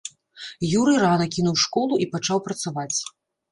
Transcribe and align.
Юрый 0.79 0.97
рана 1.03 1.27
кінуў 1.37 1.55
школу 1.65 2.01
і 2.07 2.09
пачаў 2.17 2.43
працаваць. 2.51 2.91